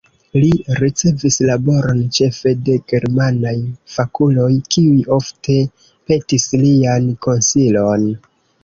Li 0.35 0.47
ricevis 0.77 1.35
laboron 1.49 2.01
ĉefe 2.19 2.55
de 2.69 2.77
germanaj 2.93 3.55
fakuloj, 3.97 4.51
kiuj 4.73 4.97
ofte 5.21 5.61
petis 5.91 6.51
lian 6.67 7.11
konsilon. 7.29 8.15